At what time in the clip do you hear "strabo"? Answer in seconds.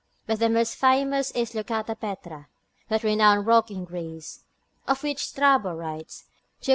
5.27-5.75